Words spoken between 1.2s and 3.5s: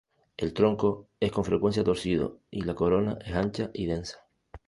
con frecuencia torcido, la corona es